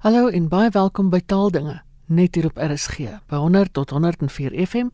Hallo 0.00 0.28
en 0.32 0.46
baie 0.48 0.70
welkom 0.72 1.10
by 1.12 1.18
Taaldinge 1.28 1.74
net 2.08 2.34
hier 2.34 2.46
op 2.48 2.56
RSG 2.56 3.18
by 3.28 3.36
100 3.36 3.74
tot 3.76 3.90
104 3.92 4.54
FM 4.64 4.86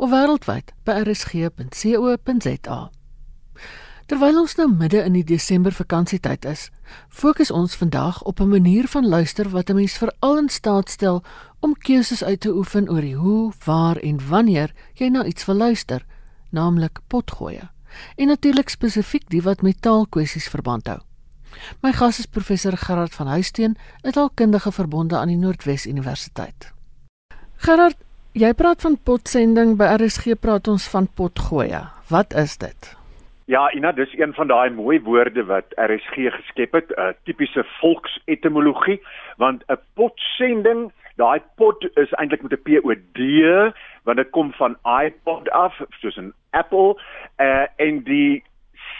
of 0.00 0.08
wêreldwyd 0.08 0.70
by 0.88 0.94
rsg.co.za. 1.02 2.78
Terwyl 4.08 4.38
ons 4.40 4.54
nou 4.56 4.66
midde 4.72 5.02
in 5.04 5.12
die 5.12 5.26
Desember 5.28 5.76
vakansietyd 5.76 6.48
is, 6.48 6.70
fokus 7.12 7.52
ons 7.52 7.76
vandag 7.76 8.22
op 8.24 8.40
'n 8.40 8.48
manier 8.48 8.88
van 8.88 9.04
luister 9.04 9.50
wat 9.52 9.68
'n 9.68 9.76
mens 9.76 9.98
veral 10.00 10.38
in 10.38 10.48
staat 10.48 10.88
stel 10.88 11.22
om 11.60 11.76
keuses 11.76 12.24
uit 12.24 12.40
te 12.40 12.56
oefen 12.56 12.88
oor 12.88 13.04
die 13.04 13.16
hoe, 13.16 13.52
waar 13.64 13.96
en 13.96 14.28
wanneer 14.28 14.72
jy 14.94 15.08
na 15.08 15.24
iets 15.24 15.44
wil 15.44 15.56
luister, 15.56 16.06
naamlik 16.50 16.98
potgoeie. 17.06 17.68
En 18.16 18.26
natuurlik 18.26 18.68
spesifiek 18.68 19.28
die 19.28 19.42
wat 19.42 19.62
met 19.62 19.82
taalkwessies 19.82 20.48
verband 20.48 20.86
hou. 20.86 21.00
My 21.82 21.92
gas 21.92 22.18
is 22.18 22.26
professor 22.26 22.76
Gerard 22.76 23.14
van 23.14 23.26
Huisteen, 23.26 23.76
'n 24.04 24.10
taalkundige 24.10 24.72
verbonde 24.72 25.16
aan 25.16 25.28
die 25.28 25.36
Noordwes 25.36 25.86
Universiteit. 25.86 26.72
Gerard, 27.56 27.96
jy 28.32 28.52
praat 28.52 28.80
van 28.80 28.98
potsending 29.02 29.76
by 29.76 29.96
RSG 29.96 30.36
praat 30.40 30.68
ons 30.68 30.88
van 30.88 31.08
potgoeie. 31.14 31.80
Wat 32.08 32.34
is 32.34 32.56
dit? 32.56 32.96
Ja, 33.46 33.72
Ina, 33.72 33.92
dis 33.92 34.18
een 34.18 34.34
van 34.34 34.46
daai 34.46 34.70
mooi 34.70 35.00
woorde 35.00 35.44
wat 35.44 35.64
RSG 35.78 36.14
geskep 36.34 36.72
het, 36.72 36.90
'n 36.96 37.14
tipiese 37.24 37.64
volksetimologie, 37.80 39.00
want 39.36 39.62
'n 39.68 39.78
potsending, 39.94 40.92
daai 41.16 41.40
pot 41.56 41.88
is 41.94 42.12
eintlik 42.12 42.42
met 42.42 42.52
'n 42.52 42.62
P 42.62 42.68
O 42.84 42.94
D, 42.94 43.20
want 44.02 44.16
dit 44.16 44.30
kom 44.30 44.52
van 44.52 44.76
iPod 45.04 45.50
af, 45.50 45.80
soos 46.00 46.16
'n 46.16 46.34
Apple, 46.50 47.00
uh, 47.38 47.66
en 47.76 48.02
die 48.02 48.44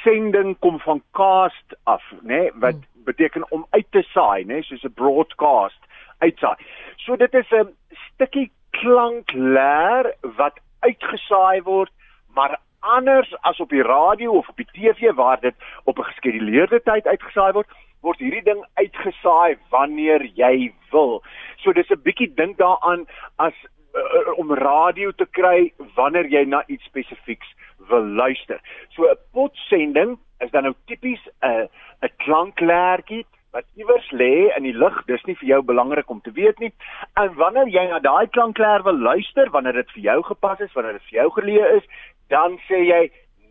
sending 0.07 0.55
kom 0.63 0.79
van 0.81 1.03
cast 1.19 1.75
af, 1.85 2.03
né, 2.21 2.39
nee, 2.39 2.53
wat 2.63 2.79
hmm. 2.79 3.05
beteken 3.09 3.51
om 3.51 3.67
uit 3.71 3.87
te 3.91 4.03
saai, 4.13 4.45
né, 4.45 4.53
nee, 4.53 4.63
soos 4.63 4.85
'n 4.85 4.95
broadcast 4.95 5.83
uitsaai. 6.19 6.57
So 6.97 7.17
dit 7.17 7.35
is 7.35 7.51
'n 7.51 7.75
stukkie 8.13 8.51
klankleer 8.71 10.15
wat 10.37 10.61
uitgesaai 10.81 11.63
word, 11.63 11.93
maar 12.35 12.59
anders 12.81 13.35
as 13.41 13.61
op 13.61 13.71
die 13.71 13.83
radio 13.83 14.33
of 14.33 14.49
op 14.49 14.57
die 14.57 14.69
TV 14.73 15.15
waar 15.15 15.41
dit 15.41 15.55
op 15.85 15.99
'n 15.99 16.11
geskeduleerde 16.11 16.81
tyd 16.83 17.07
uitgesaai 17.07 17.53
word, 17.53 17.69
word 18.01 18.19
hierdie 18.19 18.43
ding 18.43 18.67
uitgesaai 18.75 19.57
wanneer 19.71 20.23
jy 20.35 20.73
wil. 20.91 21.23
So 21.57 21.73
dis 21.73 21.91
'n 21.91 22.03
bietjie 22.03 22.35
dink 22.35 22.59
daaraan 22.59 23.07
as 23.37 23.55
uh, 23.95 24.39
om 24.39 24.55
radio 24.55 25.11
te 25.11 25.27
kry 25.31 25.73
wanneer 25.95 26.27
jy 26.27 26.45
na 26.45 26.63
iets 26.67 26.85
spesifieks 26.85 27.55
wil 27.89 28.05
luister. 28.05 28.61
So 28.95 29.05
'n 29.11 29.19
potsending 29.33 30.19
is 30.41 30.51
dan 30.51 30.63
nou 30.63 30.75
tipies 30.87 31.23
'n 31.43 31.69
'n 32.03 32.13
klanklertjie 32.17 33.25
wat 33.57 33.65
iewers 33.75 34.11
lê 34.11 34.53
in 34.57 34.63
die 34.63 34.77
lug. 34.77 35.05
Dis 35.07 35.25
nie 35.25 35.37
vir 35.37 35.49
jou 35.49 35.63
belangrik 35.63 36.11
om 36.11 36.21
te 36.21 36.33
weet 36.33 36.59
nie. 36.59 36.73
En 37.15 37.35
wanneer 37.35 37.69
jy 37.69 37.87
na 37.89 37.99
daai 37.99 38.27
klankler 38.27 38.83
wil 38.83 38.99
luister, 38.99 39.51
wanneer 39.51 39.73
dit 39.73 39.91
vir 39.91 40.03
jou 40.03 40.23
gepas 40.23 40.61
is, 40.61 40.73
wanneer 40.73 40.93
dit 40.93 41.09
vir 41.11 41.19
jou 41.21 41.31
geleë 41.39 41.77
is, 41.77 41.85
dan 42.29 42.59
sê 42.69 42.83
jy 42.85 43.03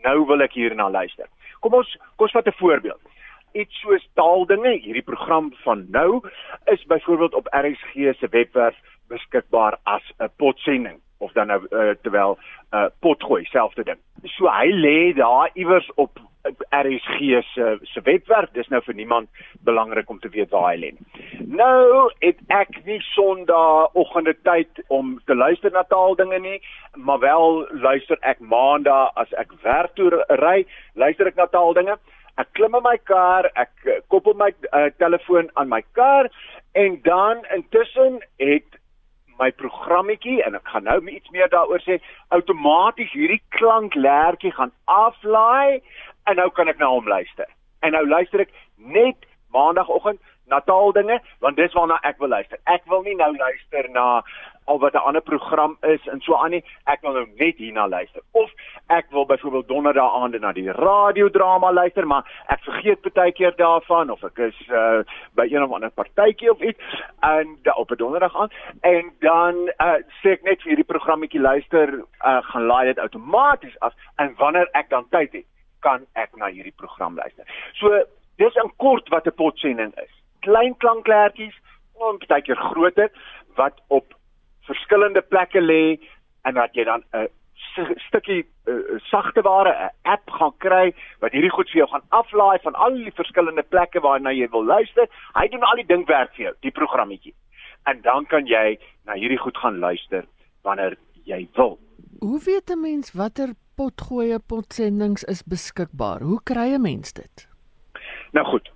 nou 0.03 0.25
wil 0.25 0.41
ek 0.41 0.53
hierna 0.53 0.89
luister. 0.89 1.27
Kom 1.59 1.73
ons 1.73 1.97
kom 2.15 2.27
ons 2.27 2.37
vat 2.37 2.47
'n 2.47 2.59
voorbeeld. 2.61 3.01
Iets 3.53 3.79
soos 3.81 4.07
taaldinge, 4.13 4.73
hierdie 4.83 5.09
program 5.11 5.53
van 5.63 5.85
nou 5.89 6.21
is 6.65 6.85
byvoorbeeld 6.85 7.33
op 7.33 7.47
RSG 7.51 8.13
se 8.19 8.27
webwerf 8.27 8.75
beskikbaar 9.07 9.77
as 9.83 10.03
'n 10.19 10.29
potsending 10.37 10.99
of 11.17 11.31
dan 11.31 11.47
nou 11.47 11.61
uh, 11.69 11.95
terwyl 12.01 12.37
uh, 12.71 12.87
potgooi 12.99 13.45
selfde 13.45 13.83
ding. 13.83 13.99
So 14.37 14.49
hy 14.51 14.71
lê 14.73 15.13
daar 15.17 15.51
iewers 15.53 15.89
op 15.95 16.19
RSG 16.69 17.43
se 17.53 17.77
se 17.81 18.01
webwerf. 18.01 18.51
Dis 18.53 18.67
nou 18.67 18.81
vir 18.85 18.95
niemand 18.95 19.29
belangrik 19.65 20.09
om 20.09 20.19
te 20.19 20.29
weet 20.29 20.49
waar 20.53 20.71
hy 20.71 20.77
lê 20.81 20.91
nie. 20.93 21.45
Nou 21.57 22.09
het 22.19 22.41
ek 22.53 22.81
nie 22.85 22.99
Sondagoggende 23.13 24.35
tyd 24.47 24.83
om 24.87 25.15
te 25.25 25.35
luister 25.35 25.71
na 25.71 25.85
taaldinge 25.89 26.39
nie, 26.39 26.59
maar 26.95 27.19
wel 27.19 27.65
luister 27.71 28.19
ek 28.21 28.39
Maandag 28.39 29.15
as 29.15 29.33
ek 29.41 29.55
werk 29.63 29.95
toe 29.95 30.11
ry, 30.41 30.65
luister 30.93 31.31
ek 31.31 31.39
na 31.41 31.49
taaldinge. 31.49 31.97
Ek 32.37 32.49
klim 32.53 32.75
in 32.75 32.83
my 32.83 32.97
kar, 33.07 33.47
ek 33.55 33.71
koppel 34.11 34.35
my 34.35 34.51
uh, 34.51 34.89
telefoon 34.99 35.47
aan 35.55 35.71
my 35.71 35.81
kar 35.95 36.27
en 36.75 36.99
dan 37.03 37.45
intussen 37.55 38.19
het 38.43 38.81
my 39.39 39.51
programmetjie 39.59 40.41
en 40.45 40.55
ek 40.55 40.69
gaan 40.71 40.87
nou 40.87 40.99
iets 41.11 41.31
meer 41.35 41.49
daaroor 41.51 41.83
sê 41.83 41.99
outomaties 42.35 43.11
hierdie 43.13 43.41
klanklertjie 43.57 44.53
gaan 44.55 44.73
aflaai 44.85 45.81
en 46.29 46.39
nou 46.41 46.49
kan 46.55 46.71
ek 46.71 46.79
na 46.79 46.89
hom 46.93 47.07
luister. 47.07 47.49
En 47.83 47.93
nou 47.97 48.05
luister 48.07 48.45
ek 48.45 48.53
net 48.77 49.27
maandagooggend 49.53 50.21
na 50.51 50.61
taaldinge 50.69 51.19
want 51.43 51.57
dis 51.57 51.73
waarna 51.77 51.99
ek 52.03 52.19
wil 52.21 52.33
luister. 52.33 52.59
Ek 52.65 52.85
wil 52.91 53.03
nie 53.05 53.17
nou 53.19 53.31
luister 53.35 53.89
na 53.93 54.07
al 54.65 54.79
wat 54.79 54.93
'n 54.93 55.05
ander 55.07 55.21
program 55.21 55.77
is 55.81 56.07
en 56.07 56.21
so 56.21 56.35
aan 56.35 56.49
nie. 56.49 56.63
Ek 56.83 57.01
wil 57.01 57.13
nou 57.13 57.27
net 57.35 57.57
hierna 57.57 57.87
luister. 57.87 58.21
Of 58.31 58.51
ek 58.87 59.05
wil 59.09 59.25
byvoorbeeld 59.25 59.67
donderdag 59.67 60.13
aande 60.13 60.39
na 60.39 60.51
die 60.51 60.71
radiodrama 60.71 61.71
luister, 61.71 62.07
maar 62.07 62.43
ek 62.47 62.59
vergeet 62.63 63.13
baie 63.13 63.31
keer 63.31 63.53
daarvan 63.55 64.09
of 64.09 64.23
ek 64.23 64.37
is 64.37 64.67
uh, 64.69 65.03
by 65.33 65.47
een 65.49 65.63
of 65.63 65.71
ander 65.71 65.89
partytjie 65.89 66.51
of 66.51 66.61
iets 66.61 67.03
en 67.19 67.57
da, 67.63 67.71
op 67.71 67.91
'n 67.91 67.95
donderdag 67.95 68.35
aan 68.35 68.49
en 68.81 69.11
dan 69.19 69.55
uh, 69.77 69.99
sê 70.21 70.29
ek 70.31 70.43
net 70.43 70.61
vir 70.61 70.69
hierdie 70.69 70.93
programmetjie 70.93 71.41
luister, 71.41 71.93
uh, 72.25 72.41
gaan 72.41 72.65
laai 72.65 72.85
dit 72.85 72.99
outomaties 72.99 73.79
af 73.79 73.93
en 74.15 74.35
wanneer 74.37 74.67
ek 74.71 74.89
dan 74.89 75.05
tyd 75.09 75.31
het, 75.33 75.45
kan 75.79 76.05
ek 76.13 76.35
na 76.35 76.47
hierdie 76.47 76.75
program 76.75 77.15
luister. 77.15 77.45
So 77.73 78.03
dis 78.37 78.55
in 78.55 78.71
kort 78.77 79.09
wat 79.09 79.27
'n 79.27 79.35
potsending 79.35 79.93
is. 79.97 80.13
Klein 80.39 80.77
klanklertjies, 80.77 81.55
en 81.99 82.19
baie 82.27 82.41
keer 82.41 82.59
groter 82.59 83.09
wat 83.55 83.81
op 83.87 84.13
verskillende 84.67 85.21
plekke 85.21 85.61
lê 85.61 85.97
en 86.45 86.53
dat 86.53 86.73
jy 86.73 86.83
dan 86.83 87.03
'n 87.13 87.27
stukkie 88.07 88.45
uh, 88.67 88.99
sagte 89.11 89.41
ware 89.41 89.71
'n 89.71 89.89
app 90.03 90.29
gaan 90.29 90.53
kry 90.57 90.93
wat 91.19 91.31
hierdie 91.31 91.51
goed 91.51 91.69
vir 91.69 91.79
jou 91.83 91.89
gaan 91.89 92.05
aflaai 92.09 92.59
van 92.63 92.75
al 92.75 92.93
die 92.93 93.11
verskillende 93.11 93.63
plekke 93.63 93.99
waarna 93.99 94.31
jy 94.31 94.47
wil 94.49 94.65
luister. 94.65 95.07
Hy 95.33 95.47
doen 95.47 95.63
al 95.63 95.75
die 95.75 95.87
dingwerk 95.87 96.33
vir 96.35 96.45
jou, 96.45 96.53
die 96.61 96.71
programmetjie. 96.71 97.33
En 97.85 98.01
dan 98.01 98.25
kan 98.25 98.45
jy 98.47 98.79
na 99.05 99.13
hierdie 99.13 99.37
goed 99.37 99.57
gaan 99.57 99.79
luister 99.79 100.25
wanneer 100.61 100.97
jy 101.23 101.47
wil. 101.55 101.79
Hoe 102.19 102.39
weet 102.45 102.69
'n 102.69 102.81
mens 102.81 103.11
watter 103.11 103.53
potgoeie 103.75 104.39
potsendings 104.39 105.23
is 105.23 105.43
beskikbaar? 105.43 106.21
Hoe 106.21 106.39
kry 106.43 106.73
'n 106.73 106.81
mens 106.81 107.13
dit? 107.13 107.47
Nou 108.31 108.45
goed. 108.45 108.71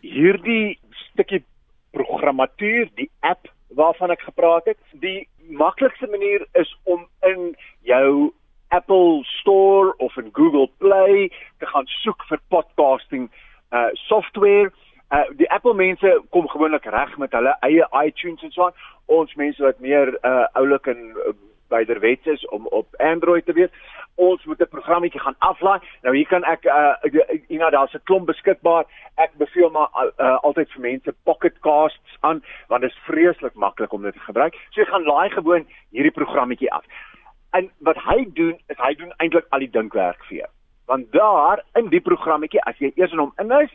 Hierdie 0.00 0.78
stukkie 0.90 1.44
programmatuur, 1.90 2.88
die 2.94 3.10
app 3.20 3.48
waarvan 3.74 4.10
ek 4.10 4.20
gepraat 4.20 4.64
het. 4.64 4.78
Die 4.92 5.28
maklikste 5.48 6.06
manier 6.10 6.46
is 6.52 6.70
om 6.82 7.06
in 7.20 7.56
jou 7.86 8.32
Apple 8.68 9.24
Store 9.24 9.94
of 9.96 10.16
in 10.16 10.30
Google 10.32 10.70
Play 10.78 11.32
te 11.58 11.66
gaan 11.66 11.86
soek 11.86 12.24
vir 12.28 12.40
podcasting 12.48 13.30
uh 13.70 13.88
software. 14.06 14.70
Uh 15.10 15.26
die 15.38 15.50
Apple 15.50 15.74
mense 15.74 16.22
kom 16.30 16.48
gewoonlik 16.48 16.84
reg 16.84 17.16
met 17.18 17.32
hulle 17.32 17.56
eie 17.66 17.86
iTunes 18.04 18.42
en 18.42 18.50
so 18.54 18.68
aan. 18.68 18.78
Ons 19.06 19.34
mense 19.34 19.62
wat 19.62 19.80
meer 19.80 20.14
uh 20.22 20.46
oulik 20.52 20.86
en 20.86 21.02
uh, 21.16 21.34
byderwets 21.70 22.26
is 22.26 22.46
om 22.56 22.66
op 22.66 22.98
Android 22.98 23.46
te 23.46 23.56
wees 23.56 23.72
ons 24.20 24.44
moet 24.44 24.60
'n 24.60 24.68
programmetjie 24.68 25.20
gaan 25.20 25.38
aflaai. 25.38 25.80
Nou 26.02 26.16
hier 26.16 26.26
kan 26.26 26.44
ek 26.44 26.64
uh 26.64 26.94
know 27.48 27.70
daar's 27.70 27.94
'n 27.94 28.04
klomp 28.04 28.26
beskikbaar. 28.26 28.84
Ek 29.14 29.30
beveel 29.34 29.70
maar 29.70 29.88
uh, 29.96 30.38
altyd 30.42 30.70
vir 30.70 30.80
mense 30.80 31.14
Pocket 31.24 31.58
Casts 31.60 32.16
aan 32.20 32.42
want 32.68 32.82
dit 32.82 32.90
is 32.90 32.98
vreeslik 33.06 33.54
maklik 33.54 33.92
om 33.92 34.02
dit 34.02 34.12
te 34.12 34.20
gebruik. 34.20 34.54
So 34.70 34.80
jy 34.80 34.86
gaan 34.86 35.02
laai 35.02 35.30
gewoon 35.30 35.66
hierdie 35.90 36.18
programmetjie 36.20 36.72
af. 36.72 36.84
En 37.50 37.70
wat 37.78 37.96
hy 37.96 38.30
doen 38.34 38.60
is 38.66 38.76
hy 38.76 38.94
doen 38.94 39.12
eintlik 39.16 39.46
al 39.48 39.58
die 39.58 39.70
dinkwerk 39.70 40.24
vir 40.24 40.36
jou. 40.36 40.50
Want 40.86 41.12
daar 41.12 41.64
in 41.74 41.88
die 41.88 42.00
programmetjie 42.00 42.62
as 42.62 42.78
jy 42.78 42.92
eers 42.94 43.12
in 43.12 43.18
hom 43.18 43.32
inhuis 43.38 43.70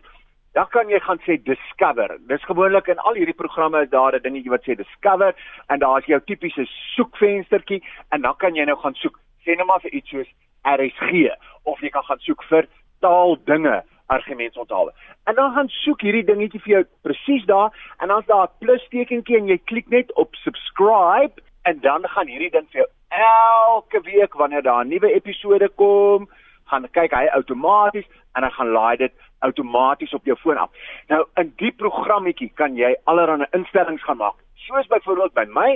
Dan 0.56 0.68
kan 0.72 0.88
jy 0.88 1.00
gaan 1.04 1.20
sê 1.26 1.36
discover. 1.44 2.16
Dis 2.32 2.44
gewoonlik 2.48 2.88
in 2.88 3.02
al 3.04 3.18
hierdie 3.20 3.36
programme 3.36 3.82
is 3.84 3.90
daar 3.90 4.16
'n 4.16 4.24
dingetjie 4.24 4.54
wat 4.54 4.64
sê 4.64 4.76
discover 4.76 5.36
en 5.68 5.80
daar 5.80 6.00
is 6.00 6.06
jou 6.06 6.22
tipiese 6.26 6.66
soekvenstertjie 6.96 7.84
en 8.10 8.22
dan 8.22 8.36
kan 8.38 8.56
jy 8.56 8.64
nou 8.66 8.78
gaan 8.78 8.96
soek 8.96 9.20
sê 9.44 9.58
net 9.58 9.66
maar 9.66 9.82
vir 9.82 9.92
iets 9.92 10.10
soos 10.10 10.30
RSG 10.64 11.28
of 11.64 11.82
jy 11.82 11.90
kan 11.90 12.04
gaan 12.04 12.20
soek 12.20 12.44
vir 12.44 12.68
taaldinge 13.02 13.84
argumentsonthale. 14.08 14.94
En 15.26 15.36
dan 15.36 15.54
gaan 15.54 15.70
soek 15.70 16.02
hierdie 16.02 16.24
dingetjie 16.24 16.62
vir 16.62 16.74
jou 16.74 16.84
presies 17.02 17.46
daar 17.46 17.70
en 18.00 18.08
dan's 18.08 18.26
daar 18.26 18.48
'n 18.48 18.58
plus 18.60 18.88
tekentjie 18.90 19.38
en 19.38 19.48
jy 19.48 19.58
klik 19.58 19.90
net 19.90 20.14
op 20.14 20.36
subscribe 20.36 21.36
en 21.64 21.80
dan 21.80 22.08
gaan 22.08 22.28
hierdie 22.28 22.52
ding 22.52 22.68
vir 22.72 22.80
jou 22.82 22.90
elke 23.10 24.02
week 24.02 24.34
wanneer 24.34 24.62
daar 24.62 24.86
'n 24.86 24.90
nuwe 24.90 25.14
episode 25.14 25.70
kom, 25.76 26.30
gaan 26.70 26.88
kyk 26.98 27.14
hy 27.14 27.26
outomaties 27.38 28.08
en 28.36 28.44
hy 28.44 28.52
gaan 28.58 28.72
laai 28.74 28.98
dit 28.98 29.14
outomaties 29.46 30.14
op 30.14 30.26
jou 30.26 30.38
foon 30.42 30.58
af. 30.58 30.72
Nou 31.10 31.24
in 31.42 31.54
die 31.62 31.72
programmetjie 31.72 32.52
kan 32.62 32.78
jy 32.78 32.96
allerlei 33.06 33.48
instellings 33.58 34.04
gaan 34.04 34.22
maak. 34.22 34.40
Soos 34.66 34.88
byvoorbeeld 34.90 35.36
by 35.38 35.46
my, 35.50 35.70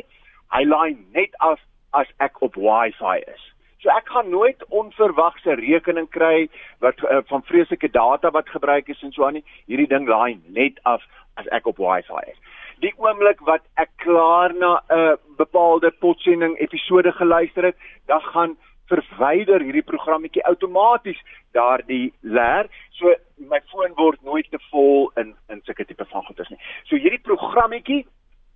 hy 0.56 0.64
laai 0.66 0.98
net 1.14 1.36
af 1.46 1.62
as 1.94 2.10
ek 2.18 2.42
op 2.46 2.58
Wi-Fi 2.58 3.22
is. 3.28 3.46
So 3.80 3.92
ek 3.94 4.10
gaan 4.12 4.30
nooit 4.30 4.64
onverwagse 4.76 5.56
rekening 5.62 6.10
kry 6.12 6.50
wat 6.84 7.00
uh, 7.06 7.22
van 7.30 7.46
vreeslike 7.48 7.92
data 7.96 8.32
wat 8.36 8.50
gebruik 8.52 8.90
is 8.92 9.04
en 9.06 9.14
so 9.16 9.26
aan 9.26 9.40
nie. 9.40 9.46
Hierdie 9.72 9.88
ding 9.88 10.10
laai 10.10 10.40
net 10.52 10.82
af 10.90 11.06
as 11.40 11.48
ek 11.56 11.70
op 11.72 11.80
Wi-Fi 11.80 12.26
is. 12.28 12.40
Die 12.84 12.92
oomblik 13.00 13.42
wat 13.48 13.64
ek 13.80 13.92
klaar 14.04 14.54
na 14.56 14.80
'n 14.80 15.00
uh, 15.00 15.16
bepaalde 15.38 15.92
potsending 16.04 16.58
episode 16.60 17.12
geluister 17.12 17.72
het, 17.72 17.78
dan 18.08 18.22
gaan 18.22 18.58
verwyder 18.90 19.64
hierdie 19.64 19.86
programmetjie 19.86 20.44
outomaties 20.50 21.20
daardie 21.58 22.14
leer. 22.22 22.70
So 22.98 23.14
my 23.38 23.62
foon 23.72 23.96
word 23.98 24.22
nooit 24.28 24.50
te 24.52 24.60
vol 24.70 25.12
in 25.22 25.36
in 25.50 25.64
sulke 25.66 25.86
tipe 25.86 26.06
van 26.12 26.26
goeders 26.28 26.50
nie. 26.50 26.60
So 26.90 27.00
hierdie 27.00 27.24
programmetjie, 27.26 28.06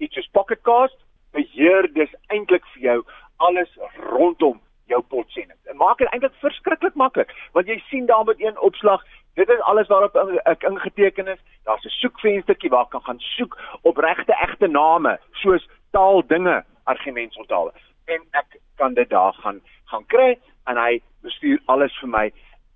iets 0.03 0.19
soos 0.19 0.29
Pocket 0.37 0.61
Cast, 0.67 0.99
beheer 1.33 1.89
dis 1.93 2.11
eintlik 2.33 2.65
vir 2.75 2.87
jou 2.89 2.99
alles 3.37 3.71
rondom 4.11 4.61
jou 4.91 5.01
potsending. 5.09 5.57
Dit 5.65 5.79
maak 5.79 5.97
dit 5.97 6.09
eintlik 6.11 6.35
verskriklik 6.43 6.95
maklik, 6.99 7.31
want 7.53 7.69
jy 7.71 7.79
sien 7.89 8.05
daar 8.05 8.25
met 8.27 8.41
een 8.41 8.57
opslag 8.59 9.03
Dit 9.33 9.49
is 9.49 9.61
alles 9.61 9.87
waarop 9.87 10.15
ek 10.43 10.63
ingeteken 10.63 11.27
is. 11.27 11.39
Daar's 11.63 11.85
'n 11.85 11.89
soekvenstertjie 11.89 12.69
waar 12.69 12.83
ek 12.83 12.89
kan 12.89 13.01
gaan 13.01 13.19
soek 13.19 13.57
op 13.81 13.97
regte 13.97 14.33
egte 14.33 14.67
name, 14.67 15.19
soos 15.31 15.67
taaldinge, 15.91 16.63
argumentsonthale. 16.83 17.73
En 18.05 18.21
ek 18.31 18.59
kan 18.75 18.93
dit 18.93 19.09
daar 19.09 19.33
gaan 19.33 19.61
gaan 19.93 20.09
kry 20.15 20.33
en 20.71 20.81
hy 20.81 20.99
bestuur 21.25 21.61
alles 21.71 21.95
vir 22.01 22.11
my 22.17 22.25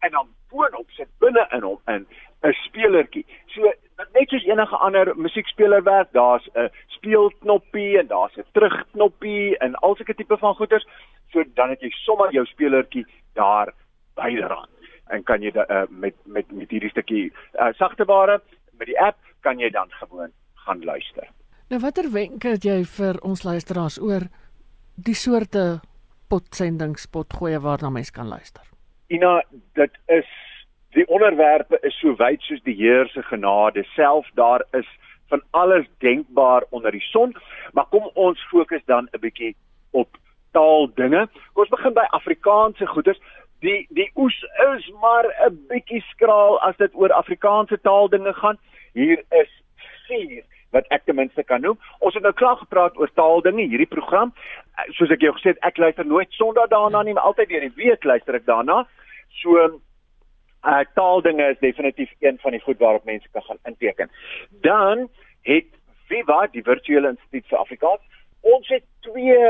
en 0.05 0.15
dan 0.15 0.29
boonop 0.53 0.91
sit 0.95 1.09
binne 1.23 1.43
in 1.57 1.65
hom 1.65 1.79
in 1.93 2.05
'n 2.45 2.53
speelertjie. 2.65 3.25
So 3.53 3.73
net 4.13 4.29
soos 4.29 4.45
enige 4.45 4.77
ander 4.77 5.13
musiekspeler 5.15 5.83
werk, 5.83 6.11
daar's 6.13 6.47
'n 6.55 6.69
speelknoppie 6.87 7.99
en 7.99 8.07
daar's 8.07 8.37
'n 8.37 8.45
terugknoppie 8.53 9.57
en 9.57 9.75
al 9.75 9.95
sulke 9.95 10.13
tipe 10.13 10.37
van 10.37 10.55
goeders. 10.55 10.87
So 11.31 11.43
dan 11.53 11.69
het 11.69 11.81
jy 11.81 11.89
sommer 11.89 12.31
jou 12.31 12.45
speelertjie 12.45 13.05
daar 13.33 13.73
byderhand 14.15 14.69
en 15.09 15.23
kan 15.23 15.41
jy 15.41 15.51
da, 15.51 15.65
uh, 15.69 15.87
met 15.89 16.15
met 16.25 16.51
met 16.51 16.69
hierdie 16.69 16.89
stukkie 16.89 17.31
uh, 17.59 17.73
sagteware 17.73 18.41
met 18.77 18.87
die 18.87 18.99
app 18.99 19.17
kan 19.41 19.59
jy 19.59 19.69
dan 19.69 19.91
gewoon 19.91 20.31
gaan 20.53 20.83
luister. 20.83 21.27
Nou 21.69 21.81
watter 21.81 22.11
wenke 22.11 22.47
het 22.47 22.63
jy 22.63 22.83
vir 22.83 23.19
ons 23.21 23.43
luisteraars 23.43 23.99
oor 24.01 24.27
die 24.95 25.15
soorte 25.15 25.79
potsendings 26.29 27.07
potgoeie 27.07 27.59
waarna 27.59 27.89
mense 27.89 28.11
kan 28.11 28.27
luister? 28.27 28.63
Ina, 29.07 29.41
dit 29.73 29.93
is 30.05 30.29
die 30.95 31.07
onderwerpe 31.07 31.79
is 31.81 31.99
so 31.99 32.15
wyd 32.17 32.41
soos 32.41 32.63
die 32.63 32.75
Heer 32.75 33.07
se 33.13 33.21
genade 33.23 33.83
self 33.95 34.27
daar 34.35 34.63
is 34.71 34.87
van 35.29 35.41
alles 35.51 35.85
denkbaar 35.99 36.63
onder 36.69 36.91
die 36.91 37.03
son, 37.11 37.35
maar 37.73 37.85
kom 37.91 38.09
ons 38.13 38.39
fokus 38.49 38.83
dan 38.85 39.09
'n 39.13 39.19
bietjie 39.19 39.55
op 39.91 40.17
taaldinge. 40.51 41.27
Kom 41.53 41.63
ons 41.63 41.75
begin 41.75 41.93
by 41.93 42.07
Afrikaanse 42.09 42.87
goeders 42.87 43.19
die 43.59 43.87
die 43.89 44.09
oes 44.15 44.37
is 44.75 44.91
maar 45.01 45.25
'n 45.47 45.65
bietjie 45.69 46.03
skraal 46.09 46.59
as 46.61 46.77
dit 46.77 46.93
oor 46.93 47.11
Afrikaanse 47.11 47.79
taaldinge 47.81 48.33
gaan. 48.33 48.57
Hier 48.93 49.23
is 49.29 49.51
vier 50.07 50.43
wat 50.71 50.85
ek 50.89 51.05
ten 51.05 51.15
minste 51.15 51.43
kan 51.43 51.61
noem. 51.61 51.79
Ons 51.99 52.13
het 52.13 52.23
nou 52.23 52.33
klaar 52.33 52.57
gepraat 52.57 52.97
oor 52.97 53.11
taaldinge 53.13 53.67
hierdie 53.67 53.93
program. 53.95 54.33
Soos 54.97 55.11
ek 55.13 55.23
jou 55.25 55.33
gesê 55.33 55.53
het, 55.53 55.61
ek 55.65 55.79
luister 55.81 56.05
nooit 56.05 56.31
Sondag 56.37 56.69
daarna 56.69 57.01
nie, 57.03 57.13
maar 57.17 57.29
altyd 57.31 57.49
deur 57.49 57.65
die 57.65 57.75
week 57.75 58.03
luister 58.03 58.37
ek 58.37 58.45
daarna. 58.45 58.83
So 59.41 59.57
uh 60.67 60.83
taaldinge 60.97 61.49
is 61.53 61.59
definitief 61.63 62.11
een 62.19 62.37
van 62.41 62.51
die 62.51 62.61
goed 62.61 62.79
waarop 62.83 63.05
mense 63.05 63.29
kan 63.31 63.45
gaan 63.47 63.59
inteken. 63.65 64.11
Dan 64.61 65.07
het 65.41 65.69
Viva, 66.07 66.47
die 66.51 66.63
virtuele 66.63 67.09
instituut 67.09 67.47
vir 67.49 67.59
Afrikaans, 67.59 68.21
ons 68.41 68.69
het 68.71 68.83
twee 69.03 69.41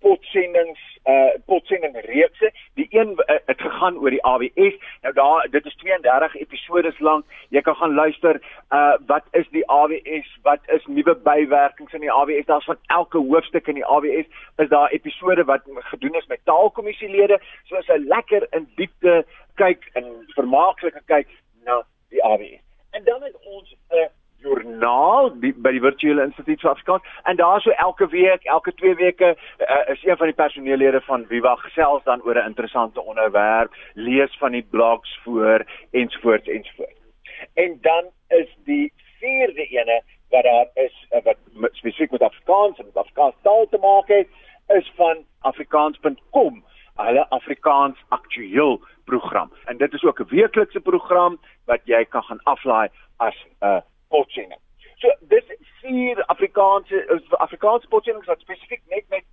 potsendings 0.00 0.80
uh 1.04 1.32
potsending 1.46 1.96
reekse. 2.04 2.52
Die 2.74 2.86
een 2.90 3.10
uh, 3.16 3.36
het 3.46 3.60
gegaan 3.60 3.98
oor 3.98 4.10
die 4.10 4.24
AWS. 4.24 4.76
Nou 5.02 5.14
daar 5.14 5.46
dit 5.50 5.66
is 5.66 5.76
32 5.76 6.36
episode 6.36 6.92
lank. 6.98 7.24
Jy 7.48 7.60
kan 7.60 7.76
gaan 7.76 7.94
luister 7.94 8.40
uh 8.70 8.94
wat 9.06 9.24
is 9.30 9.48
die 9.50 9.66
AWS? 9.70 10.38
Wat 10.42 10.60
is 10.66 10.86
nuwe 10.86 11.16
bywerkings 11.16 11.92
in 11.92 12.00
die 12.00 12.12
AWS? 12.12 12.46
Daar's 12.46 12.64
van 12.64 12.78
elke 12.86 13.18
hoofstuk 13.18 13.66
in 13.66 13.80
die 13.80 13.86
AWS 13.86 14.26
is 14.56 14.68
daar 14.68 14.90
episode 14.90 15.44
wat 15.44 15.62
gedoen 15.92 16.14
is 16.14 16.26
met 16.26 16.44
taalkommissielede. 16.44 17.40
So 17.64 17.76
is 17.76 17.88
'n 17.88 18.06
lekker 18.06 18.46
in 18.50 18.68
diepte 18.76 19.24
kyk 19.54 19.88
en 19.92 20.04
vermaaklike 20.26 21.02
kyk 21.06 21.28
na 21.64 21.82
die 22.08 22.24
AWS. 22.24 22.62
En 22.90 23.04
dan 23.04 23.22
het 23.22 23.36
ons 23.44 23.76
'n 23.90 23.96
uh, 23.96 24.06
joernaal 24.40 25.30
die, 25.40 25.52
by 25.56 25.72
die 25.76 25.82
virtuele 25.84 26.24
instituut 26.24 26.60
vir 26.62 26.70
Afrikaans 26.70 27.02
en 27.30 27.36
daar 27.36 27.60
so 27.60 27.70
elke 27.70 28.08
week, 28.12 28.44
elke 28.44 28.72
2 28.74 28.94
weke 29.00 29.34
uh, 29.34 29.80
is 29.94 30.04
een 30.04 30.16
van 30.16 30.30
die 30.30 30.36
personeellede 30.36 31.00
van 31.08 31.26
Viva 31.28 31.54
gesels 31.64 32.04
dan 32.04 32.22
oor 32.22 32.38
'n 32.38 32.52
interessante 32.52 33.02
onderwerp, 33.02 33.74
lees 33.94 34.36
van 34.38 34.52
die 34.52 34.66
blogs 34.70 35.18
voor 35.24 35.64
ensvoorts 35.90 36.48
ensvoorts. 36.48 37.00
En 37.54 37.78
dan 37.80 38.10
is 38.28 38.48
die 38.64 38.92
vierde 39.18 39.66
ene 39.66 40.02
wat 40.30 40.42
daar 40.42 40.68
is 40.74 41.06
uh, 41.10 41.22
wat 41.24 41.36
spesifiek 41.72 42.10
met 42.10 42.22
Afrikaans 42.22 42.78
en 42.78 42.90
Afrikaans 42.94 43.34
taal 43.42 43.66
te 43.70 43.78
maak 43.78 44.08
het, 44.08 44.28
is 44.68 44.92
van 44.96 45.24
afrikaans.com 45.40 46.64
hulle 47.00 47.28
Afrikaans 47.28 47.98
aktueel 48.08 48.80
program. 49.04 49.52
En 49.64 49.76
dit 49.76 49.92
is 49.92 50.04
ook 50.04 50.20
'n 50.20 50.28
weeklikse 50.28 50.80
program 50.80 51.40
wat 51.64 51.80
jy 51.84 52.04
kan 52.04 52.22
gaan 52.22 52.42
aflaai 52.42 52.88
as 53.16 53.36
'n 53.60 53.66
uh, 53.66 53.80
potsending. 54.12 54.60
So 55.00 55.12
dis 55.32 55.52
vier 55.80 56.20
Afrikaanse 56.32 57.04
Afrikaanse 57.46 57.88
potsendings 57.88 58.28
wat 58.30 58.42
spesifiek 58.44 58.82
net 58.92 59.06
met 59.08 59.24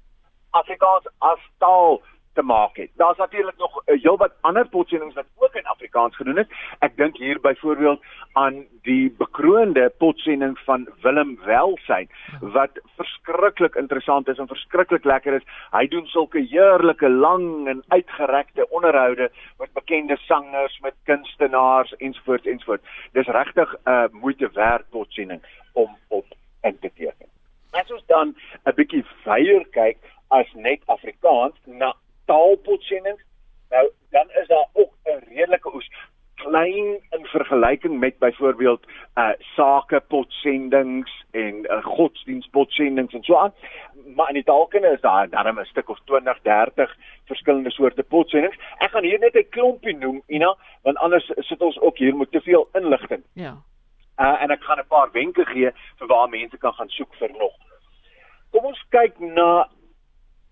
Afrikaans 0.61 1.09
as 1.31 1.41
taal 1.63 1.99
te 2.37 2.43
maak 2.43 2.77
het. 2.77 2.89
Daar's 3.01 3.17
natuurlik 3.17 3.57
nog 3.57 3.73
'n 3.75 3.91
uh, 3.91 4.01
heelwat 4.03 4.33
ander 4.41 4.67
potsendings 4.67 5.15
wat 5.15 5.25
ook 5.37 5.55
in 5.55 5.65
Afrikaans 5.65 6.15
gedoen 6.15 6.37
is. 6.37 6.49
Ek 6.79 6.97
dink 6.97 7.17
hier 7.17 7.39
byvoorbeeld 7.39 8.01
aan 8.33 8.65
die 8.81 9.15
bekroonde 9.17 9.89
potsending 9.97 10.59
van 10.59 10.87
Willem 11.01 11.39
Welsyn 11.45 12.09
wat 12.41 12.73
verskriklik 12.95 13.75
interessant 13.75 14.27
is 14.27 14.37
en 14.37 14.47
verskriklik 14.47 15.03
lekker 15.03 15.33
is. 15.33 15.47
Hy 15.71 15.87
doen 15.87 16.05
sulke 16.05 16.39
heerlike 16.39 17.09
lang 17.09 17.67
en 17.67 17.83
uitgerekte 17.87 18.69
onderhoude 18.69 19.31
met 19.57 19.73
bekende 19.73 20.17
sangers, 20.17 20.79
met 20.79 20.95
kunstenaars 21.03 21.91
ensvoorts 21.97 22.45
ensvoorts. 22.45 22.83
Dis 23.11 23.27
regtig 23.27 23.73
'n 23.73 23.89
uh, 23.89 24.03
moeite 24.11 24.49
werd 24.53 24.89
potsending 24.89 25.41
om 25.73 25.97
op 26.07 26.25
in 26.61 26.79
te 26.79 26.91
teken. 26.95 27.27
Ons 27.71 28.05
dan 28.05 28.35
'n 28.65 28.75
bietjie 28.75 29.05
veier 29.23 29.65
kyk 29.71 29.97
as 30.27 30.47
net 30.53 30.81
Afrikaans 30.85 31.55
na 31.65 31.93
taalpotsendings. 32.27 33.23
Nou 33.69 33.91
dan 34.15 34.27
is 34.41 34.47
daar 34.47 34.67
ook 34.73 34.93
'n 35.03 35.23
redelike 35.27 35.73
oes 35.75 35.89
klein 36.37 36.99
in 37.09 37.25
vergelyking 37.25 37.99
met 37.99 38.19
byvoorbeeld 38.19 38.85
uh 39.15 39.29
sakepotsendings 39.39 41.25
en 41.31 41.55
uh, 41.65 41.83
godsdienstpotsendings 41.83 43.13
en 43.13 43.23
so 43.23 43.35
aan. 43.35 43.53
Maar 44.15 44.27
in 44.27 44.33
die 44.33 44.43
taalkunde 44.43 44.87
is 44.87 45.01
daar 45.01 45.29
darm 45.29 45.59
'n 45.59 45.65
stuk 45.65 45.89
of 45.89 45.99
20, 46.05 46.39
30 46.41 46.95
verskillende 47.25 47.71
soorte 47.71 48.03
potsendings. 48.03 48.57
Ek 48.77 48.91
gaan 48.91 49.03
hier 49.03 49.19
net 49.19 49.35
'n 49.35 49.49
klompie 49.49 49.97
noem, 49.97 50.21
Ina, 50.27 50.55
want 50.81 50.97
anders 50.97 51.31
sit 51.35 51.61
ons 51.61 51.79
ook 51.79 51.97
hier 51.97 52.15
met 52.15 52.31
te 52.31 52.41
veel 52.41 52.69
inligting. 52.73 53.23
Ja. 53.33 53.57
Uh 54.17 54.41
en 54.41 54.49
ek 54.49 54.63
gaan 54.63 54.79
'n 54.79 54.87
paar 54.87 55.09
wenke 55.11 55.45
gee 55.45 55.71
vir 55.97 56.07
waar 56.07 56.29
mense 56.29 56.57
kan 56.57 56.73
gaan 56.73 56.89
soek 56.89 57.13
vir 57.15 57.31
nog. 57.37 57.53
Kom 58.51 58.65
ons 58.65 58.85
kyk 58.89 59.19
na 59.19 59.69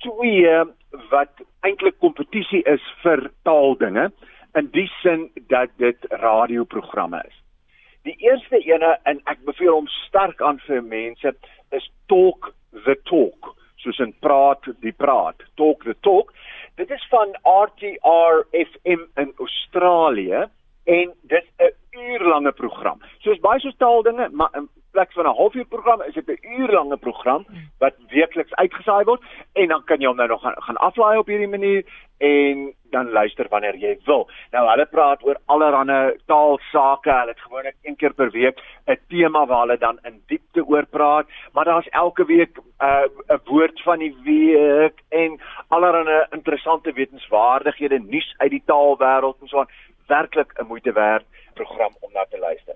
twee 0.06 0.64
wat 1.12 1.42
eintlik 1.66 1.98
kompetisie 2.04 2.62
is 2.70 2.84
vir 3.04 3.26
taaldinge 3.48 4.10
in 4.56 4.70
die 4.76 4.88
sin 5.02 5.28
dat 5.52 5.74
dit 5.82 6.08
radioprogramme 6.22 7.22
is. 7.28 7.38
Die 8.06 8.16
eerste 8.22 8.62
ene 8.62 8.94
en 9.10 9.22
ek 9.32 9.42
beveel 9.48 9.74
hom 9.74 9.90
sterk 10.06 10.42
aan 10.46 10.62
vir 10.68 10.84
mense 10.86 11.34
is 11.74 11.88
Talk 12.12 12.52
the 12.86 12.96
Talk, 13.10 13.56
soos 13.82 14.00
'n 14.00 14.14
praat 14.22 14.70
die 14.82 14.94
praat, 14.94 15.42
Talk 15.58 15.84
the 15.84 15.96
Talk. 16.02 16.34
Dit 16.78 16.92
is 16.92 17.08
van 17.10 17.34
RTR 17.44 18.46
FM 18.52 19.08
in 19.18 19.34
Australië 19.40 20.46
en 20.86 21.14
dit 21.22 21.48
'n 21.60 21.74
uurlange 21.98 22.52
program. 22.52 23.02
Soos 23.20 23.40
baie 23.40 23.60
so 23.60 23.72
taaldinge, 23.78 24.30
maar 24.32 24.50
in 24.54 24.70
plek 24.96 25.12
van 25.12 25.26
'n 25.28 25.38
halfuur 25.42 25.66
program 25.66 26.02
is 26.02 26.14
dit 26.14 26.28
'n 26.28 26.60
uurlange 26.60 26.98
program 26.98 27.46
wat 27.84 27.96
weekliks 28.10 28.56
uitgesaai 28.56 29.04
word 29.04 29.22
en 29.54 29.68
dan 29.68 29.84
kan 29.84 30.00
jy 30.00 30.08
hom 30.08 30.16
nou 30.16 30.28
nog 30.28 30.42
gaan, 30.42 30.56
gaan 30.68 30.78
aflaai 30.78 31.18
op 31.18 31.28
hierdie 31.28 31.56
manier 31.58 31.84
en 32.18 32.74
dan 32.90 33.10
luister 33.10 33.48
wanneer 33.50 33.76
jy 33.76 34.00
wil. 34.06 34.30
Nou 34.52 34.70
hulle 34.70 34.86
praat 34.86 35.24
oor 35.24 35.38
allerlei 35.46 36.16
taalsake. 36.26 37.12
Hulle 37.12 37.34
het 37.34 37.40
gewoonlik 37.40 37.76
een 37.82 37.96
keer 37.96 38.14
per 38.14 38.32
week 38.32 38.62
'n 38.86 39.00
tema 39.08 39.46
waar 39.46 39.60
hulle 39.60 39.78
dan 39.78 40.00
in 40.04 40.22
diepte 40.28 40.66
oor 40.66 40.86
praat, 40.86 41.28
maar 41.54 41.66
daar's 41.66 41.90
elke 41.90 42.26
week 42.26 42.58
'n 42.58 42.86
uh, 42.86 43.36
'n 43.36 43.42
woord 43.44 43.82
van 43.82 44.00
die 44.00 44.16
week 44.24 44.98
en 45.10 45.40
allerlei 45.68 46.26
interessante 46.30 46.94
wetenskapwaardighede 46.94 48.00
nuus 48.00 48.34
uit 48.38 48.52
die 48.52 48.64
taalwêreld 48.66 49.42
en 49.42 49.48
so 49.48 49.60
aan. 49.60 49.74
Werklik 50.08 50.52
'n 50.60 50.66
moeite 50.68 50.92
werd 50.92 51.26
program 51.54 51.94
om 52.00 52.12
na 52.14 52.26
te 52.30 52.40
luister. 52.40 52.76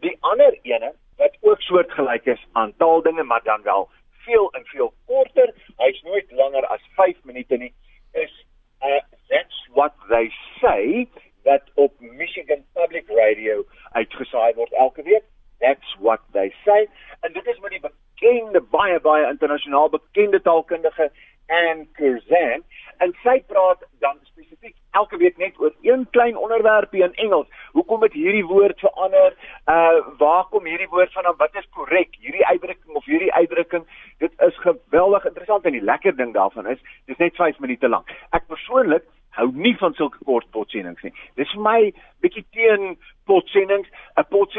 Die 0.00 0.16
ander 0.20 0.58
ene 0.62 0.94
wat 1.16 1.36
ook 1.40 1.60
soortgelyk 1.60 2.24
is 2.24 2.46
aan 2.52 2.76
taaldinge, 2.76 3.22
maar 3.22 3.42
dan 3.42 3.62
wel 3.62 3.90
veel 4.10 4.52
en 4.52 4.64
veel 4.64 4.94
korter. 5.06 5.54
Hy's 5.76 6.02
nooit 6.02 6.30
langer 6.30 6.66
as 6.66 6.88
5 6.94 7.24
minute 7.24 7.56
nie. 7.56 7.74
Is 8.12 8.46
uh 8.80 9.00
that's 9.28 9.68
what 9.72 9.94
they 10.08 10.32
say 10.60 11.08
dat 11.42 11.62
op 11.74 12.00
Michigan 12.00 12.64
Public 12.72 13.08
Radio 13.08 13.64
uitgesaai 13.92 14.54
word 14.54 14.72
elke 14.72 15.02
week. 15.02 15.24
That's 15.58 15.96
what 15.98 16.20
they 16.32 16.54
say. 16.64 16.88
En 17.20 17.32
dit 17.32 17.46
is 17.46 17.58
met 17.58 17.70
die 17.70 17.80
bekende 17.80 18.60
baie 18.60 19.00
baie 19.00 19.28
internasionaal 19.28 19.88
bekende 19.88 20.40
taalkundige 20.42 21.10
Anne 21.46 21.86
Curzan 21.92 22.64
en 22.98 23.14
sy 23.22 23.40
praat 23.46 23.86
dan 23.98 24.18
spesifiek 24.22 24.76
elke 24.92 25.16
week 25.16 25.36
net 25.36 25.58
oor 25.60 25.72
een 25.82 26.06
klein 26.10 26.36
onderwerpie 26.36 27.02
in 27.02 27.14
Engels. 27.14 27.48
Hoekom 27.72 28.02
het 28.02 28.12
hierdie 28.12 28.44
woord 28.44 28.78
verander? 28.78 29.36
Uh 29.66 30.00
waar 30.18 30.44
kom 30.50 30.64
hierdie 30.68 30.90
woord 30.90 31.12
vandaan? 31.12 31.36
Wat 31.36 31.56
is 31.60 31.68
korrek? 31.70 32.16
Hierdie 32.20 32.46
uitdrukking 32.46 32.94
of 32.94 33.04
hierdie 33.04 33.32
uitdrukking? 33.32 33.86
Dit 34.18 34.32
is 34.48 34.58
geweldig 34.66 35.24
interessant 35.24 35.64
en 35.64 35.72
die 35.78 35.84
lekker 35.84 36.16
ding 36.16 36.34
daarvan 36.34 36.66
is, 36.66 36.78
dis 37.06 37.16
net 37.16 37.36
5 37.36 37.58
minute 37.58 37.88
lank. 37.88 38.12
Ek 38.30 38.46
persoonlik 38.46 39.08
hou 39.38 39.48
nie 39.56 39.74
van 39.80 39.94
sulke 39.96 40.20
kort 40.28 40.48
potsendings 40.52 41.02
nie. 41.06 41.12
Dis 41.40 41.50
vir 41.54 41.64
my 41.64 41.78
bietjie 42.24 42.44
teen 42.52 42.96
potsendings. 43.30 43.88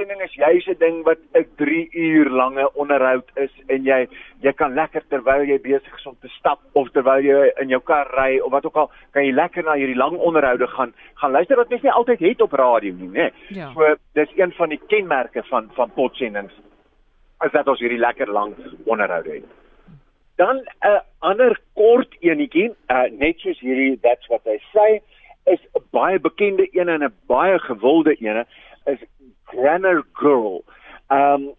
'n 0.04 0.08
Potsending 0.08 0.22
is 0.22 0.36
juis 0.36 0.68
'n 0.68 0.78
ding 0.80 1.04
wat 1.04 1.18
'n 1.34 1.48
3 1.56 1.90
uur 1.92 2.30
lange 2.30 2.74
onderhoud 2.74 3.30
is 3.36 3.52
en 3.68 3.84
jy 3.84 4.08
jy 4.42 4.54
kan 4.54 4.74
lekker 4.74 5.04
terwyl 5.08 5.44
jy 5.46 5.60
besig 5.62 5.96
is 5.98 6.06
om 6.06 6.18
te 6.20 6.28
stap 6.28 6.60
of 6.74 6.90
terwyl 6.92 7.24
jy 7.24 7.52
in 7.62 7.70
jou 7.70 7.80
kar 7.80 8.08
ry 8.18 8.40
of 8.40 8.52
wat 8.52 8.66
ook 8.66 8.76
al, 8.76 8.92
kan 9.12 9.26
jy 9.26 9.32
lekker 9.32 9.64
na 9.64 9.74
hierdie 9.74 9.96
lang 9.96 10.18
onderhoude 10.18 10.68
gaan 10.68 10.94
gaan 11.16 11.32
luister 11.32 11.56
wat 11.56 11.70
mens 11.70 11.82
nie 11.82 11.92
altyd 11.92 12.20
het 12.20 12.42
op 12.42 12.54
radio 12.54 12.94
nie, 12.94 13.08
né? 13.08 13.32
Ja. 13.48 13.72
So 13.74 13.96
dis 14.14 14.30
een 14.36 14.52
van 14.52 14.70
die 14.70 14.82
kenmerke 14.88 15.44
van 15.44 15.70
van 15.74 15.92
potsendings. 15.94 16.54
Is 17.46 17.52
dat 17.52 17.68
ons 17.68 17.80
hierdie 17.80 18.00
lekker 18.00 18.28
lang 18.28 18.56
onderhoude 18.86 19.32
het. 19.32 19.46
Dan 20.36 20.56
'n 20.56 20.88
uh, 20.88 21.00
ander 21.20 21.60
kort 21.74 22.16
enetjie, 22.20 22.76
uh, 22.88 23.04
net 23.12 23.40
soos 23.40 23.60
hierdie 23.60 24.00
that's 24.02 24.28
what 24.28 24.44
they 24.44 24.60
say, 24.74 25.02
is 25.46 25.60
'n 25.74 25.84
baie 25.92 26.20
bekende 26.20 26.68
een 26.72 26.90
en 26.90 27.04
'n 27.04 27.14
baie 27.28 27.60
gewilde 27.60 28.16
een 28.20 28.46
is 28.86 29.00
Grammar 29.54 30.04
Girl. 30.14 30.64
Um 31.10 31.54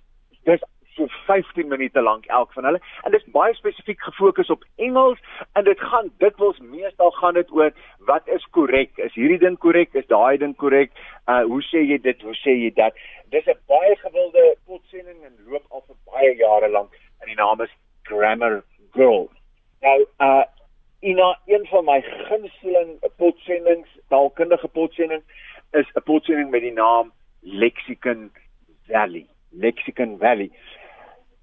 dis 0.45 0.61
so 0.97 1.07
15 1.27 1.69
minute 1.69 2.03
lank 2.03 2.27
elk 2.27 2.53
van 2.53 2.65
hulle 2.69 2.81
en 3.03 3.11
dit 3.11 3.21
is 3.21 3.33
baie 3.35 3.55
spesifiek 3.55 4.01
gefokus 4.07 4.51
op 4.55 4.63
Engels 4.87 5.19
en 5.59 5.65
dit 5.67 5.81
gaan 5.81 6.11
dikwels 6.23 6.61
meestal 6.75 7.11
gaan 7.19 7.35
dit 7.39 7.51
oor 7.51 7.73
wat 8.11 8.29
is 8.37 8.45
korrek? 8.57 8.93
Is 9.07 9.15
hierdie 9.19 9.41
ding 9.43 9.59
korrek? 9.59 9.95
Is 9.99 10.07
daai 10.13 10.39
ding 10.39 10.55
korrek? 10.57 10.93
Uh 11.27 11.43
hoe 11.51 11.63
sê 11.71 11.83
jy 11.83 11.99
dit? 12.03 12.23
Hoe 12.23 12.37
sê 12.39 12.55
jy 12.59 12.71
dat? 12.79 12.99
Dis 13.35 13.47
'n 13.47 13.59
baie 13.71 13.97
gewilde 14.03 14.45
potsending 14.67 15.25
en 15.25 15.35
loop 15.51 15.65
al 15.71 15.85
vir 15.89 15.97
baie 16.13 16.35
jare 16.37 16.69
lank 16.69 16.93
en 17.21 17.29
die 17.29 17.41
naam 17.41 17.61
is 17.61 17.73
Grammar 18.03 18.63
Girl. 18.93 19.31
Nou, 19.83 19.99
uh 20.21 20.45
Ina, 21.05 21.39
een 21.47 21.67
van 21.69 21.85
my 21.85 22.01
gunsteling 22.01 22.95
potsendings, 23.17 23.89
taalkundige 24.09 24.69
potsending 24.69 25.23
is 25.73 25.87
'n 25.95 26.03
potsending 26.03 26.51
met 26.51 26.61
die 26.61 26.73
naam 26.73 27.13
Lexicon 27.45 28.31
Valley. 28.89 29.27
Lexicon 29.53 30.19
Valley. 30.19 30.51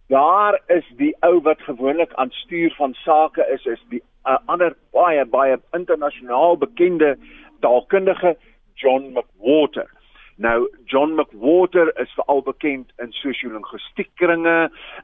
Daar 0.08 0.62
is 0.68 0.86
die 0.98 1.16
ou 1.24 1.40
wat 1.42 1.62
gewoonlik 1.62 2.14
aan 2.14 2.32
stuur 2.32 2.74
van 2.76 2.94
sake 2.94 3.48
is, 3.54 3.66
is 3.66 3.84
die 3.90 4.04
uh, 4.26 4.38
ander 4.46 4.76
baie 4.92 5.26
baie 5.26 5.60
internasionaal 5.72 6.58
bekende 6.58 7.18
taalkundige 7.60 8.36
John 8.74 9.14
McWhorter. 9.14 9.88
Nou 10.36 10.68
John 10.86 11.16
McWhorter 11.16 12.00
is 12.02 12.12
veral 12.18 12.42
bekend 12.42 12.92
in 12.98 13.14
sosio-linguïstiek-kringe. 13.14 14.58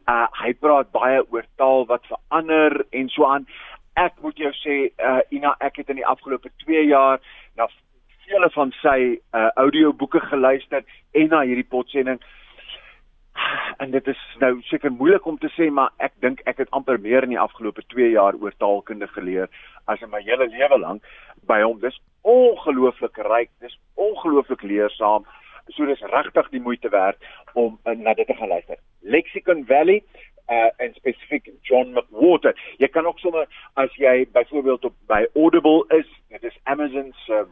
Uh 0.09 0.25
hy 0.41 0.53
praat 0.59 0.91
baie 0.91 1.21
oor 1.29 1.45
taal 1.61 1.85
wat 1.85 2.07
verander 2.09 2.81
en 2.89 3.09
so 3.13 3.25
aan. 3.25 3.45
Ek 3.95 4.17
moet 4.21 4.37
jou 4.37 4.53
sê 4.63 4.77
uh 4.97 5.19
Ina, 5.29 5.55
ek 5.59 5.77
het 5.81 5.93
in 5.93 6.01
die 6.01 6.09
afgelope 6.09 6.49
2 6.65 6.87
jaar 6.89 7.21
na 7.55 7.69
vele 8.27 8.49
van 8.55 8.73
sy 8.81 8.99
uh 9.35 9.47
audioboeke 9.55 10.19
geluister 10.29 10.83
en 11.11 11.31
na 11.31 11.43
hierdie 11.47 11.67
potsending. 11.67 12.19
En 13.77 13.91
dit 13.93 14.07
is 14.07 14.21
nou 14.41 14.55
seker 14.65 14.91
moeilik 14.91 15.25
om 15.29 15.37
te 15.37 15.49
sê, 15.53 15.69
maar 15.69 15.91
ek 16.03 16.15
dink 16.25 16.41
ek 16.49 16.63
het 16.63 16.71
amper 16.75 16.97
meer 16.99 17.23
in 17.23 17.35
die 17.35 17.39
afgelope 17.39 17.83
2 17.93 18.09
jaar 18.15 18.37
oor 18.41 18.55
taalkunde 18.57 19.07
geleer 19.13 19.49
as 19.85 20.01
in 20.01 20.09
my 20.13 20.21
hele 20.25 20.47
lewe 20.53 20.79
lank 20.81 21.03
by 21.49 21.61
hom. 21.61 21.79
Dis 21.83 21.99
ongelooflik 22.27 23.19
ryk, 23.29 23.51
dis 23.63 23.77
ongelooflik 23.95 24.65
leersaam. 24.65 25.27
So 25.75 25.85
dis 25.85 26.01
regtig 26.13 26.49
die 26.49 26.63
moeite 26.63 26.89
werd 26.89 27.21
om 27.53 27.77
uh, 27.85 27.93
na 27.93 28.15
dit 28.17 28.27
te 28.27 28.35
gaan 28.39 28.51
luister. 28.55 28.81
Lexicon 29.01 29.65
Valley 29.69 30.01
uh 30.47 30.71
en 30.83 30.93
spesifiek 30.95 31.49
John 31.67 31.91
McWhorter. 31.93 32.55
Jy 32.79 32.87
kan 32.87 33.05
ook 33.05 33.19
sommer 33.19 33.47
as 33.75 33.93
jy 33.99 34.25
byvoorbeeld 34.31 34.85
op 34.87 34.95
by 35.11 35.25
Audible 35.35 35.83
is, 35.95 36.07
dit 36.31 36.43
is 36.43 36.59
Amazon 36.63 37.11
se 37.25 37.43
se 37.43 37.45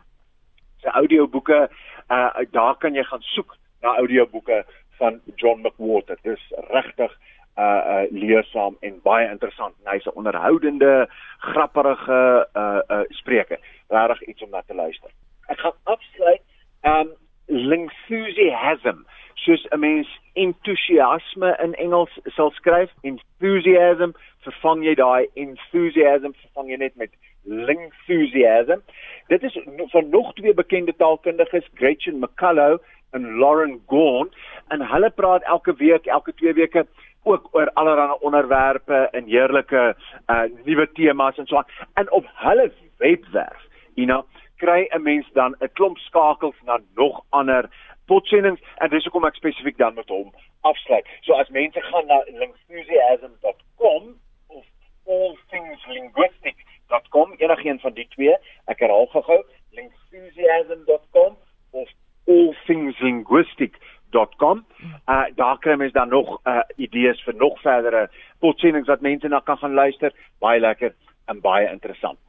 audioboeke, 0.89 1.69
uh 2.09 2.29
daar 2.51 2.75
kan 2.77 2.93
jy 2.93 3.03
gaan 3.03 3.21
soek 3.21 3.57
na 3.81 3.95
audioboeke 3.95 4.65
van 4.97 5.21
John 5.35 5.61
McWhorter. 5.61 6.17
Dit 6.21 6.37
is 6.37 6.53
regtig 6.69 7.11
uh 7.57 7.63
uh 7.63 8.03
leersaam 8.11 8.77
en 8.79 8.99
baie 9.03 9.29
interessant. 9.29 9.75
Hy's 9.83 10.05
'n 10.05 10.15
onderhoudende, 10.15 11.09
grapperige 11.37 12.47
uh 12.53 12.79
uh 12.87 13.03
spreker. 13.09 13.59
Regtig 13.87 14.27
iets 14.27 14.43
om 14.43 14.49
na 14.49 14.61
te 14.67 14.75
luister. 14.75 15.09
Ek 15.47 15.59
gaan 15.59 15.77
afsluit 15.83 16.41
um 16.81 17.09
enthusiasm. 17.47 19.05
Soos 19.35 19.65
'n 19.71 19.79
mens 19.79 20.07
entoesiasme 20.33 21.57
in 21.63 21.73
Engels 21.73 22.19
sal 22.35 22.51
skryf, 22.51 22.91
enthusiasm, 23.01 24.11
vervang 24.45 24.83
jy 24.83 24.95
daai 24.95 25.27
enthusiasm 25.33 26.33
vervang 26.33 26.69
jy 26.69 26.77
net 26.77 26.95
met 26.95 27.11
enthusiasm. 27.45 28.81
Dit 29.27 29.43
is 29.43 29.57
van 29.91 30.09
nog 30.09 30.33
twee 30.33 30.53
bekende 30.53 30.95
taalkundiges, 30.95 31.67
Gretchen 31.73 32.19
McCullough 32.19 32.83
en 33.11 33.37
Lauren 33.39 33.81
Gaunt, 33.87 34.33
en 34.67 34.81
hulle 34.81 35.09
praat 35.09 35.43
elke 35.43 35.75
week, 35.75 36.05
elke 36.05 36.33
twee 36.33 36.53
weke 36.53 36.85
ook 37.23 37.49
oor 37.51 37.71
allerlei 37.73 38.17
onderwerpe 38.21 39.07
en 39.11 39.25
heerlike 39.25 39.95
uh 40.29 40.43
nuwe 40.65 40.87
temas 40.93 41.37
en 41.37 41.47
so 41.47 41.57
aan. 41.57 41.71
En 41.93 42.11
op 42.11 42.25
hulle 42.33 42.71
webwerf, 42.97 43.61
you 43.93 44.07
know, 44.07 44.23
kry 44.57 44.87
'n 44.89 45.01
mens 45.01 45.27
dan 45.33 45.55
'n 45.59 45.69
klomp 45.73 45.97
skakels 45.97 46.55
na 46.65 46.79
nog 46.95 47.23
ander 47.29 47.69
potsendings 48.11 48.61
en 48.83 48.89
dis 48.93 49.05
hoekom 49.07 49.27
ek 49.29 49.39
spesifiek 49.39 49.77
dan 49.81 49.93
met 49.97 50.09
hom 50.13 50.29
afsluit. 50.61 51.07
So 51.27 51.31
as 51.39 51.49
mense 51.49 51.79
gaan 51.89 52.05
na 52.11 52.17
linguistic.com 52.27 54.03
of 54.47 54.65
allthingslinguistic.com, 55.05 57.27
enigiets 57.37 57.81
van 57.81 57.93
die 57.97 58.09
twee, 58.15 58.35
ek 58.71 58.79
herhaal 58.85 59.07
gou-gou, 59.13 59.41
linguistic.com 59.77 61.33
of 61.71 61.87
allthingslinguistic.com 62.25 63.93
.com. 64.37 64.65
Uh 65.07 65.25
daar 65.35 65.59
kry 65.59 65.75
mens 65.75 65.91
dan 65.91 66.09
nog 66.09 66.39
uh 66.43 66.59
idees 66.75 67.23
vir 67.23 67.35
nog 67.35 67.61
verdere 67.61 68.09
potsendings 68.39 68.87
wat 68.87 69.01
mense 69.01 69.27
na 69.27 69.39
kan 69.39 69.57
gaan 69.57 69.73
luister. 69.73 70.13
Baie 70.39 70.59
lekker 70.59 70.93
en 71.25 71.41
baie 71.41 71.71
interessant. 71.71 72.19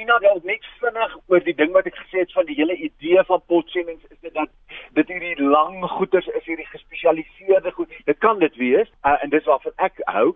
Ina, 0.00 0.16
dalk 0.22 0.44
net 0.48 0.64
vinnig 0.80 1.16
oor 1.28 1.42
die 1.44 1.52
ding 1.56 1.74
wat 1.74 1.88
ek 1.90 1.98
gesê 1.98 2.22
het 2.22 2.30
van 2.32 2.46
die 2.48 2.54
hele 2.56 2.76
idee 2.86 3.20
van 3.28 3.42
potsendings 3.52 4.04
is 4.08 4.20
dit 4.24 4.32
dat 4.32 4.48
dit 4.96 5.10
hierdie 5.12 5.44
lang 5.44 5.82
goeters 5.92 6.28
is 6.38 6.46
hierdie 6.48 6.68
gespesialiseerde 6.70 7.72
goed. 7.76 7.92
Dit 8.08 8.18
kan 8.24 8.40
dit 8.40 8.56
wees 8.56 8.88
uh, 9.04 9.18
en 9.20 9.32
dis 9.34 9.44
waarvan 9.50 9.76
ek 9.76 10.00
hou. 10.08 10.30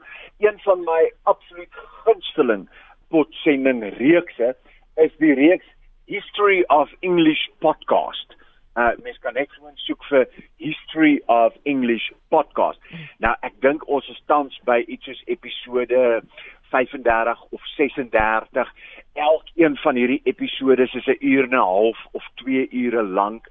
Een 0.44 0.60
van 0.66 0.84
my 0.84 1.00
absoluut 1.32 1.80
gunsteling 2.04 2.68
potsending 3.14 3.80
reekse 3.96 4.52
is 5.00 5.16
die 5.24 5.32
reeks 5.38 5.70
History 6.12 6.60
of 6.68 6.92
English 7.00 7.48
podcast. 7.64 8.36
Uh 8.76 8.90
mens 9.06 9.18
kan 9.24 9.38
net 9.38 9.52
gewoon 9.54 9.76
soek 9.86 10.04
vir 10.10 10.28
History 10.60 11.22
of 11.32 11.56
English 11.62 12.10
podcast. 12.28 12.80
Nou 13.24 13.32
ek 13.46 13.56
dink 13.64 13.88
ons 13.88 14.08
is 14.12 14.20
tans 14.28 14.60
by 14.68 14.82
iets 14.84 15.08
soos 15.08 15.24
episode 15.30 16.20
35 16.74 17.44
of 17.50 17.60
36. 17.76 18.68
Elkeen 19.54 19.76
van 19.76 19.94
hierdie 19.94 20.20
episode 20.26 20.82
is 20.82 21.06
'n 21.06 21.16
uur 21.20 21.44
en 21.44 21.54
'n 21.54 21.62
half 21.62 21.98
of 22.12 22.24
2 22.34 22.68
ure 22.70 23.02
lank. 23.02 23.46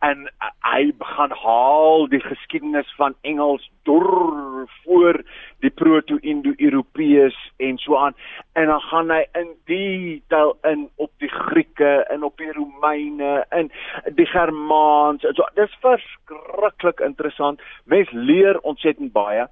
En 0.00 0.18
uh, 0.18 0.50
hy 0.72 0.92
begin 0.98 1.30
haal 1.30 2.08
die 2.08 2.20
geskiedenis 2.20 2.94
van 2.96 3.14
Engels 3.20 3.70
deur 3.82 4.68
voor 4.84 5.22
die 5.60 5.70
proto-indo-europeërs 5.70 7.52
en 7.56 7.78
so 7.78 7.96
aan. 7.96 8.14
En 8.52 8.66
dan 8.66 8.80
gaan 8.80 9.10
hy 9.10 9.24
in 9.32 9.48
detail 9.64 10.58
in 10.62 10.88
op 10.96 11.10
die 11.18 11.32
Grieke 11.32 12.04
en 12.12 12.22
op 12.22 12.36
die 12.36 12.52
Romeine 12.52 13.46
en 13.48 13.72
die 14.14 14.26
Germaans 14.26 15.22
so. 15.22 15.48
Dis 15.54 15.76
verskriklik 15.80 17.00
interessant. 17.00 17.60
Mens 17.84 18.10
leer 18.10 18.60
ontsettend 18.60 19.12
baie 19.12 19.48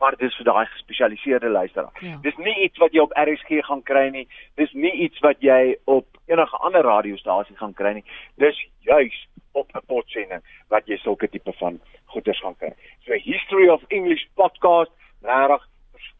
maar 0.00 0.16
dis 0.16 0.36
vir 0.36 0.48
daai 0.48 0.66
gespesialiseerde 0.66 1.48
luisteraar. 1.48 1.92
Ja. 2.00 2.18
Dis 2.24 2.36
nie 2.36 2.56
iets 2.64 2.78
wat 2.82 2.94
jy 2.96 3.04
op 3.04 3.16
RSG 3.20 3.60
gaan 3.68 3.82
kry 3.82 4.06
nie. 4.14 4.26
Dis 4.60 4.72
nie 4.72 4.92
iets 5.06 5.20
wat 5.24 5.42
jy 5.44 5.76
op 5.84 6.06
enige 6.26 6.56
ander 6.56 6.86
radiostasie 6.86 7.56
gaan 7.56 7.74
kry 7.76 7.92
nie. 7.98 8.04
Dis 8.40 8.58
juis 8.86 9.26
op 9.52 9.68
'n 9.74 9.86
potsending 9.86 10.42
wat 10.68 10.86
jy 10.86 10.96
sulke 10.96 11.28
tipe 11.28 11.52
van 11.52 11.80
goeders 12.04 12.40
gaan 12.40 12.56
kry. 12.56 12.72
So 13.04 13.12
History 13.12 13.68
of 13.68 13.82
English 13.88 14.24
podcast, 14.34 14.92
regtig 15.22 15.68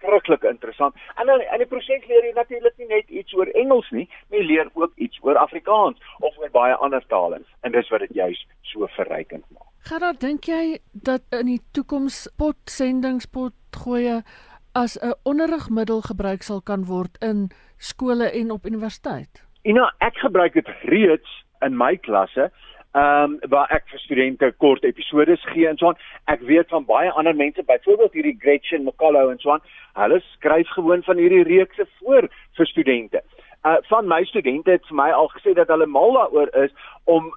verskriklik 0.00 0.42
interessant. 0.42 0.94
En 1.14 1.26
dan 1.26 1.40
in 1.40 1.58
die 1.58 1.66
proses 1.66 2.06
leer 2.06 2.24
jy 2.24 2.32
natuurlik 2.34 2.76
nie 2.76 2.86
net 2.86 3.08
iets 3.08 3.34
oor 3.34 3.46
Engels 3.46 3.90
nie, 3.90 4.08
jy 4.28 4.42
leer 4.44 4.70
ook 4.74 4.92
iets 4.96 5.18
oor 5.22 5.36
Afrikaans 5.36 5.98
of 6.18 6.38
oor 6.38 6.50
baie 6.50 6.74
ander 6.74 7.04
tale 7.06 7.42
en 7.60 7.72
dis 7.72 7.88
wat 7.88 8.00
dit 8.00 8.14
juis 8.14 8.46
so 8.62 8.86
verrykend 8.96 9.44
maak. 9.50 9.68
Gerard, 9.88 10.20
dink 10.20 10.44
jy 10.44 10.78
dat 10.92 11.22
in 11.32 11.46
die 11.46 11.60
toekoms 11.72 12.26
potsendings 12.36 13.26
potgoeie 13.70 14.22
as 14.74 14.98
'n 14.98 15.14
onderrigmiddel 15.22 16.00
gebruik 16.00 16.42
sal 16.42 16.60
kan 16.60 16.84
word 16.84 17.16
in 17.20 17.50
skole 17.78 18.30
en 18.30 18.50
op 18.50 18.66
universiteit? 18.66 19.44
Ina, 19.62 19.94
ek 19.98 20.16
gebruik 20.16 20.52
dit 20.52 20.68
reeds 20.82 21.44
in 21.60 21.76
my 21.76 21.96
klasse. 21.96 22.50
Ehm 22.92 23.22
um, 23.22 23.38
waar 23.48 23.70
ek 23.70 23.84
vir 23.86 23.98
studente 23.98 24.52
kort 24.58 24.84
episodes 24.84 25.42
gee 25.52 25.68
en 25.68 25.76
so 25.76 25.88
aan. 25.88 25.98
Ek 26.24 26.40
weet 26.40 26.68
van 26.68 26.84
baie 26.84 27.10
ander 27.10 27.34
mense, 27.34 27.62
byvoorbeeld 27.62 28.12
hierdie 28.12 28.36
Gretchen 28.38 28.84
McCullough 28.84 29.30
en 29.30 29.38
so 29.38 29.50
aan, 29.50 29.62
hulle 29.92 30.20
skryf 30.20 30.68
gewoon 30.68 31.02
van 31.02 31.16
hierdie 31.16 31.42
reekse 31.42 31.86
voor 31.98 32.28
vir 32.56 32.66
studente 32.66 33.22
uh, 33.62 33.76
van 33.80 34.06
my 34.06 34.24
studente 34.24 34.70
het 34.70 34.86
vir 34.86 34.96
my 34.96 35.10
al 35.12 35.28
gesê 35.34 35.54
dat 35.54 35.68
hulle 35.68 35.86
mal 35.86 36.12
daaroor 36.12 36.50
is 36.64 36.72
om 37.04 37.30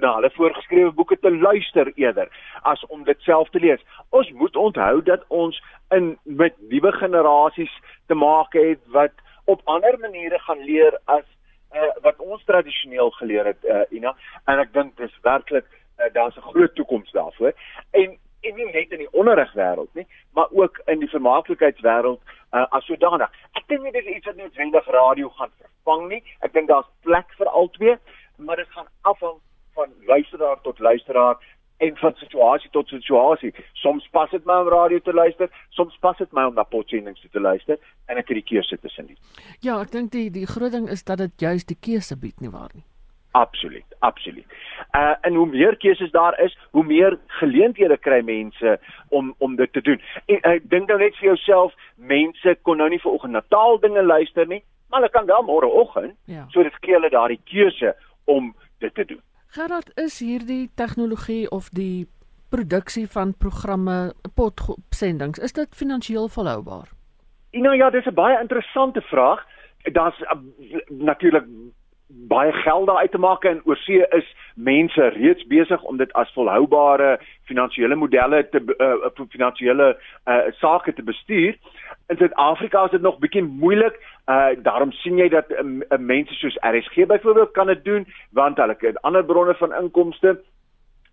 na 0.00 0.14
hulle 0.14 0.30
voorgeskrewe 0.34 0.92
boeke 0.92 1.18
te 1.18 1.32
luister 1.32 1.92
eerder 1.94 2.28
as 2.62 2.84
om 2.86 3.04
dit 3.04 3.20
self 3.20 3.50
te 3.50 3.60
lees. 3.60 3.82
Ons 4.08 4.30
moet 4.32 4.56
onthou 4.56 5.02
dat 5.02 5.24
ons 5.28 5.62
in 5.94 6.18
met 6.22 6.54
nuwe 6.68 6.92
generasies 6.92 7.74
te 8.06 8.14
maak 8.14 8.52
het 8.52 8.80
wat 8.94 9.12
op 9.44 9.60
ander 9.64 9.98
maniere 9.98 10.38
gaan 10.38 10.64
leer 10.64 11.00
as 11.04 11.24
uh, 11.72 11.90
wat 12.02 12.16
ons 12.18 12.44
tradisioneel 12.44 13.10
geleer 13.10 13.44
het 13.52 13.64
uh, 13.64 13.84
Ina 13.90 14.14
en 14.44 14.64
ek 14.64 14.72
dink 14.72 14.96
dis 14.96 15.20
werklik 15.22 15.66
uh, 15.68 16.08
daar's 16.12 16.36
'n 16.36 16.50
groot 16.52 16.74
toekoms 16.74 17.10
daarvoor. 17.10 17.52
En 17.90 18.18
en 18.40 18.54
nie 18.54 18.70
net 18.70 18.92
in 18.94 19.02
die 19.02 19.12
onderrigwêreld 19.12 19.94
nie, 19.98 20.06
maar 20.32 20.46
ook 20.50 20.80
in 20.84 20.98
die 21.02 21.08
vermaaklikheidswêreld 21.08 22.20
uh, 22.52 22.66
as 22.70 22.84
sodanig. 22.84 23.30
Dink 23.68 23.82
nie 23.84 23.92
dit 23.92 24.04
is 24.04 24.16
iets 24.16 24.26
wat 24.30 24.36
noodwendig 24.40 24.86
radio 24.94 25.28
gaan 25.36 25.52
vervang 25.60 26.08
nie. 26.08 26.22
Ek 26.46 26.52
dink 26.56 26.68
daar's 26.68 26.88
plek 27.06 27.32
vir 27.36 27.50
albei, 27.60 27.96
maar 28.36 28.56
dit 28.56 28.74
gaan 28.76 28.88
afhang 29.10 29.38
van 29.76 29.94
luisteraar 30.08 30.60
tot 30.64 30.78
luisteraar 30.78 31.36
en 31.78 31.96
van 31.96 32.14
situasie 32.18 32.70
tot 32.70 32.88
situasie. 32.88 33.52
Soms 33.72 34.08
pas 34.10 34.30
dit 34.30 34.44
my 34.44 34.56
om 34.64 34.68
radio 34.72 34.98
te 34.98 35.12
luister, 35.12 35.50
soms 35.70 35.98
pas 36.02 36.16
dit 36.18 36.32
my 36.32 36.48
om 36.50 36.54
na 36.54 36.64
potsendings 36.66 37.22
te 37.30 37.40
luister 37.40 37.78
en 38.06 38.18
ek 38.18 38.32
het 38.32 38.40
die 38.40 38.48
keuse 38.54 38.78
tussen 38.82 39.06
nie. 39.10 39.18
Ja, 39.60 39.78
ek 39.80 39.92
dink 39.94 40.12
die 40.16 40.26
die 40.34 40.46
groot 40.50 40.74
ding 40.74 40.88
is 40.90 41.04
dat 41.06 41.22
dit 41.22 41.46
juist 41.48 41.70
die 41.70 41.78
keuse 41.78 42.18
bied 42.18 42.40
nie 42.40 42.50
waar 42.50 42.72
nie. 42.74 42.86
Absoluut, 43.38 43.96
absoluut. 44.00 44.58
Uh 44.96 45.14
en 45.20 45.34
hoe 45.34 45.46
meer 45.46 45.76
keuses 45.76 46.10
daar 46.10 46.40
is, 46.40 46.58
hoe 46.70 46.84
meer 46.84 47.18
geleenthede 47.26 47.96
kry 47.98 48.20
mense 48.24 48.78
om 49.08 49.34
om 49.38 49.56
dit 49.56 49.72
te 49.72 49.80
doen. 49.80 50.00
En 50.26 50.40
ek 50.40 50.62
uh, 50.62 50.68
dink 50.68 50.88
nou 50.88 50.98
net 50.98 51.16
vir 51.16 51.28
jouself, 51.28 51.74
mense 51.96 52.56
kon 52.62 52.76
nou 52.76 52.88
nie 52.88 53.00
vir 53.00 53.12
oggend 53.12 53.32
Natal 53.32 53.80
dinge 53.80 54.02
luister 54.02 54.46
nie, 54.46 54.62
maar 54.88 55.00
hulle 55.00 55.12
kan 55.12 55.26
wel 55.26 55.42
môreoggend. 55.42 56.16
Ja. 56.24 56.46
So 56.50 56.62
dit 56.62 56.76
gee 56.80 56.94
hulle 56.96 57.10
daardie 57.10 57.40
keuse 57.44 57.94
om 58.24 58.54
dit 58.78 58.94
te 58.94 59.04
doen. 59.04 59.20
Gerard, 59.56 59.92
is 59.96 60.20
hierdie 60.20 60.70
tegnologie 60.76 61.50
of 61.50 61.68
die 61.68 62.06
produksie 62.48 63.06
van 63.08 63.34
programme 63.36 64.12
potsendings, 64.34 65.38
is 65.38 65.52
dit 65.52 65.74
finansiëel 65.76 66.28
volhoubaar? 66.28 66.88
Nou 67.52 67.76
ja, 67.76 67.90
dis 67.90 68.06
'n 68.06 68.14
baie 68.14 68.40
interessante 68.40 69.00
vraag. 69.00 69.44
Daar's 69.92 70.20
uh, 70.20 70.36
natuurlik 70.88 71.44
baie 72.06 72.52
geld 72.52 72.86
daar 72.86 72.96
uit 72.96 73.10
te 73.10 73.18
maak 73.18 73.44
en 73.44 73.60
oorsee 73.64 74.06
is 74.08 74.36
mense 74.58 75.08
reeds 75.14 75.46
besig 75.46 75.82
om 75.82 75.96
dit 75.96 76.12
as 76.18 76.32
volhoubare 76.34 77.18
finansiële 77.46 77.94
modelle 77.94 78.42
te 78.50 78.60
uh, 78.78 79.26
finansiële 79.30 79.88
uh, 79.94 80.38
sake 80.58 80.92
te 80.92 81.02
bestuur. 81.02 81.56
In 82.08 82.16
Suid-Afrika 82.16 82.84
is 82.84 82.90
dit 82.90 83.02
nog 83.02 83.18
bietjie 83.22 83.42
moeilik. 83.42 83.98
Uh 84.28 84.50
daarom 84.62 84.92
sien 84.92 85.18
jy 85.18 85.28
dat 85.32 85.50
uh, 85.50 85.98
mense 85.98 86.34
soos 86.34 86.58
RSG 86.66 87.06
byvoorbeeld 87.06 87.54
kan 87.56 87.66
dit 87.66 87.84
doen 87.84 88.06
want 88.30 88.58
hulle 88.58 88.76
het 88.78 89.02
ander 89.02 89.24
bronne 89.24 89.54
van 89.54 89.74
inkomste. 89.74 90.40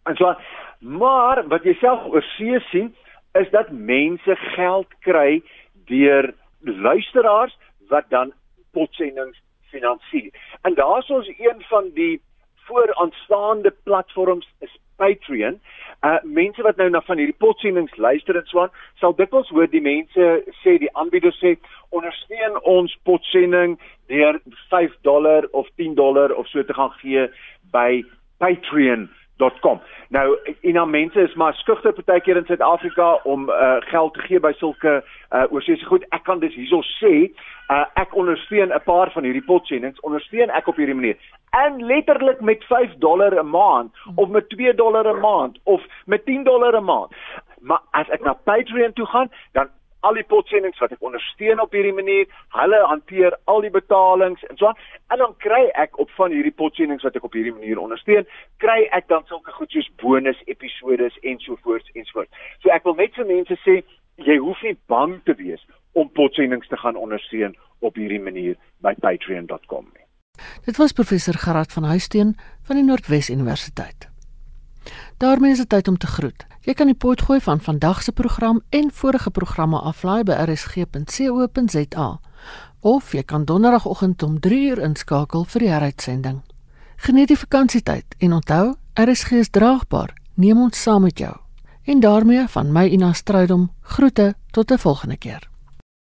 En 0.04 0.16
so 0.16 0.34
maar 0.80 1.48
wat 1.48 1.64
jy 1.64 1.74
self 1.80 2.06
oorsee 2.12 2.60
sien 2.72 2.94
is 3.34 3.50
dat 3.52 3.72
mense 3.72 4.36
geld 4.56 4.88
kry 5.00 5.42
deur 5.86 6.34
luisteraars 6.62 7.58
wat 7.90 8.10
dan 8.10 8.34
potsendings 8.72 9.42
finansier. 9.70 10.32
En 10.62 10.74
daar's 10.74 11.10
ons 11.10 11.28
een 11.28 11.62
van 11.70 11.90
die 11.94 12.22
vooraanstaande 12.68 13.74
platforms 13.84 14.48
is 14.60 14.74
Patreon. 14.96 15.60
Uh 16.02 16.18
mense 16.24 16.62
wat 16.62 16.78
nou 16.78 16.90
na 16.90 17.02
van 17.02 17.18
hierdie 17.18 17.38
potsendings 17.38 17.96
luister 17.98 18.38
en 18.38 18.46
swaan, 18.52 18.72
sal 19.02 19.16
dikwels 19.16 19.50
hoor 19.50 19.68
die 19.72 19.84
mense 19.84 20.30
sê 20.62 20.78
die 20.82 20.92
aanbieder 20.94 21.36
sê 21.42 21.56
ondersteun 21.90 22.60
ons 22.64 22.96
potsending 23.08 23.78
deur 24.12 24.40
5 24.70 24.98
dollar 25.08 25.48
of 25.52 25.70
10 25.76 25.96
dollar 26.00 26.34
of 26.36 26.48
so 26.48 26.64
te 26.64 26.74
gaan 26.74 26.94
gee 27.02 27.28
by 27.72 28.04
Patreon 28.38 29.10
.com. 29.62 29.82
Nou 30.10 30.38
en 30.62 30.74
dan 30.74 30.90
mense 30.90 31.20
is 31.22 31.34
maar 31.34 31.54
skugter 31.54 31.94
partykeer 31.94 32.38
in 32.38 32.46
Suid-Afrika 32.46 33.14
om 33.24 33.50
uh, 33.50 33.76
geld 33.80 34.14
te 34.14 34.22
gee 34.22 34.40
by 34.40 34.52
sulke 34.56 35.04
uh, 35.04 35.44
oorseese 35.50 35.86
goed. 35.86 36.06
Ek 36.16 36.24
kan 36.24 36.40
dus 36.40 36.56
hierso 36.56 36.80
sê, 37.02 37.14
uh, 37.68 37.84
ek 38.00 38.16
ondersteun 38.16 38.72
'n 38.72 38.84
paar 38.86 39.12
van 39.12 39.24
hierdie 39.24 39.44
potsendings, 39.44 40.00
ondersteun 40.00 40.50
ek 40.50 40.68
op 40.68 40.80
hierdie 40.80 40.96
manier. 40.96 41.18
En 41.64 41.86
letterlik 41.86 42.42
met 42.42 42.64
5 42.64 42.94
dollar 42.98 43.44
'n 43.44 43.50
maand 43.50 43.96
of 44.16 44.30
met 44.30 44.50
2 44.50 44.74
dollar 44.74 45.16
'n 45.16 45.20
maand 45.20 45.60
of 45.64 45.86
met 46.06 46.26
10 46.26 46.44
dollar 46.44 46.76
'n 46.76 46.84
maand. 46.84 47.12
Maar 47.60 47.82
as 47.92 48.10
ek 48.10 48.22
na 48.24 48.34
Patreon 48.34 48.94
toe 48.94 49.06
gaan, 49.06 49.32
dan 49.52 49.70
al 50.00 50.14
die 50.14 50.24
potsendings 50.24 50.80
wat 50.80 50.92
ek 50.92 51.02
ondersteun 51.02 51.62
op 51.62 51.72
hierdie 51.72 51.94
manier, 51.94 52.28
hulle 52.50 52.82
hanteer 52.86 53.38
al 53.44 53.62
die 53.62 53.74
betalings 53.74 54.44
en 54.44 54.58
so 54.58 54.68
aan 54.68 54.78
en 55.08 55.18
dan 55.18 55.34
kry 55.38 55.64
ek 55.74 55.98
op 56.00 56.10
van 56.20 56.32
hierdie 56.32 56.54
potsendings 56.62 57.04
wat 57.04 57.16
ek 57.16 57.24
op 57.24 57.34
hierdie 57.34 57.56
manier 57.56 57.82
ondersteun, 57.82 58.28
kry 58.58 58.88
ek 58.92 59.08
dan 59.08 59.26
sulke 59.26 59.52
goed 59.52 59.72
soos 59.72 59.90
bonus 60.04 60.42
episodes 60.46 61.18
ensovoorts 61.22 61.90
ensovoorts. 61.94 62.32
So 62.60 62.70
ek 62.70 62.84
wil 62.84 62.98
net 63.02 63.18
vir 63.18 63.26
mense 63.26 63.58
sê 63.66 63.82
jy 64.30 64.38
hoef 64.38 64.62
nie 64.62 64.78
bang 64.88 65.18
te 65.24 65.34
wees 65.42 65.66
om 65.94 66.10
potsendings 66.10 66.68
te 66.68 66.78
gaan 66.78 66.96
ondersteun 66.96 67.56
op 67.80 67.96
hierdie 67.96 68.22
manier 68.22 68.56
by 68.82 68.94
patreon.com 68.94 69.86
nie. 69.94 70.05
Dit 70.66 70.78
was 70.78 70.92
professor 70.92 71.34
Gerard 71.34 71.74
van 71.74 71.84
Huisteen 71.84 72.38
van 72.64 72.76
die 72.76 72.86
Noordwes 72.86 73.30
Universiteit. 73.30 74.08
daarmee 75.18 75.52
is 75.52 75.58
dit 75.58 75.70
tyd 75.70 75.88
om 75.88 75.98
te 75.98 76.08
groet. 76.08 76.46
Jy 76.62 76.74
kan 76.74 76.86
die 76.86 76.96
pot 76.96 77.22
gooi 77.22 77.40
van 77.40 77.60
vandag 77.62 78.04
se 78.04 78.12
program 78.12 78.62
en 78.70 78.92
vorige 78.92 79.32
programme 79.32 79.80
aflaai 79.80 80.24
by 80.24 80.34
rsg.co.za 80.34 82.20
of 82.80 83.12
jy 83.12 83.24
kan 83.24 83.46
donderdagoggend 83.46 84.24
om 84.24 84.38
3uur 84.48 84.82
inskakel 84.82 85.46
vir 85.46 85.60
die 85.60 85.70
heruitsending. 85.70 86.42
Geniet 86.96 87.28
die 87.28 87.38
vakansietyd 87.38 88.16
en 88.18 88.34
onthou, 88.34 88.76
RSG 88.94 89.32
is 89.32 89.50
draagbaar. 89.50 90.14
Neem 90.34 90.62
ons 90.62 90.82
saam 90.82 91.02
met 91.02 91.18
jou. 91.20 91.34
En 91.86 92.00
daarmee 92.00 92.48
van 92.48 92.72
my 92.72 92.86
Ina 92.88 93.14
Strydom 93.14 93.70
groete 93.82 94.36
tot 94.52 94.72
'n 94.72 94.78
volgende 94.78 95.18
keer. 95.18 95.50